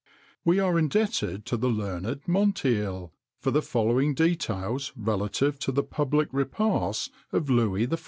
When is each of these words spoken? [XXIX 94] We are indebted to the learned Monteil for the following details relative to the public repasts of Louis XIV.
[XXIX 0.01 0.45
94] 0.47 0.51
We 0.51 0.59
are 0.61 0.79
indebted 0.79 1.45
to 1.45 1.57
the 1.57 1.69
learned 1.69 2.21
Monteil 2.27 3.11
for 3.37 3.51
the 3.51 3.61
following 3.61 4.15
details 4.15 4.91
relative 4.97 5.59
to 5.59 5.71
the 5.71 5.83
public 5.83 6.29
repasts 6.31 7.11
of 7.31 7.51
Louis 7.51 7.85
XIV. 7.85 7.99